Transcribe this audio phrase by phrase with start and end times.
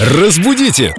[0.00, 0.94] Разбудите!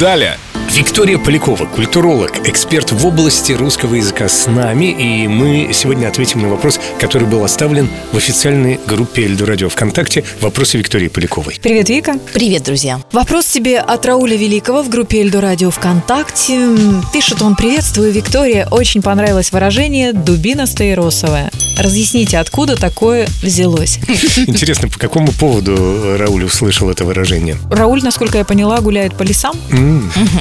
[0.00, 0.36] Далее!
[0.76, 6.48] Виктория Полякова, культуролог, эксперт в области русского языка с нами, и мы сегодня ответим на
[6.48, 11.58] вопрос, который был оставлен в официальной группе Эльду Радио ВКонтакте «Вопросы Виктории Поляковой».
[11.62, 12.18] Привет, Вика.
[12.34, 13.00] Привет, друзья.
[13.12, 16.68] Вопрос тебе от Рауля Великого в группе Эльдо Радио ВКонтакте.
[17.12, 18.68] Пишет он «Приветствую, Виктория.
[18.70, 21.50] Очень понравилось выражение «дубина стаиросовая».
[21.78, 23.98] Разъясните, откуда такое взялось?
[24.46, 27.56] Интересно, по какому поводу Рауль услышал это выражение?
[27.70, 29.56] Рауль, насколько я поняла, гуляет по лесам.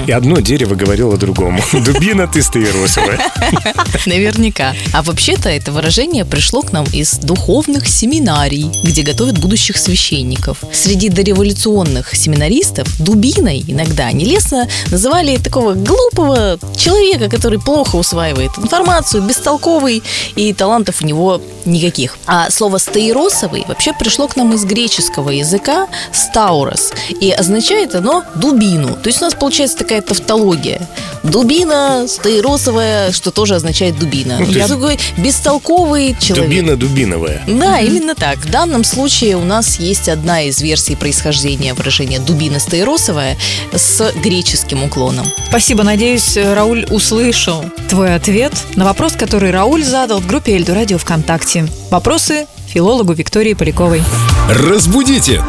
[0.08, 1.62] И одно дерево говорило другому.
[1.74, 3.20] Дубина ты стаиросовая.
[4.06, 4.74] Наверняка.
[4.94, 10.60] А вообще-то это выражение пришло к нам из духовных семинарий, где готовят будущих священников.
[10.72, 20.04] Среди дореволюционных семинаристов дубиной иногда нелестно называли такого глупого человека, который плохо усваивает информацию, бестолковый,
[20.36, 22.18] и талантов у него никаких.
[22.26, 28.96] А слово «стаиросовый» вообще пришло к нам из греческого языка «стаурос», и означает оно «дубину».
[28.96, 30.82] То есть нас получается такая тавтология.
[31.24, 34.38] Дубина, стаиросовая, что тоже означает дубина.
[34.40, 36.48] Ну, есть- Такой бестолковый человек.
[36.50, 37.42] Дубина дубиновая.
[37.48, 38.38] Да, именно так.
[38.40, 43.38] В данном случае у нас есть одна из версий происхождения выражения «дубина стаиросовая»
[43.74, 45.26] с греческим уклоном.
[45.50, 50.98] Спасибо, надеюсь, Рауль услышал твой ответ на вопрос, который Рауль задал в группе Эльдо Радио
[50.98, 51.68] ВКонтакте.
[51.90, 54.04] Вопросы филологу Виктории Поляковой.
[54.50, 55.42] Разбудите!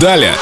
[0.00, 0.34] Далее!